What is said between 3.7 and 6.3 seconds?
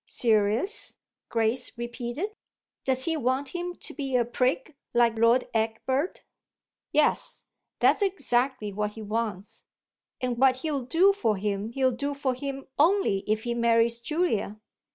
to be a prig like Lord Egbert?"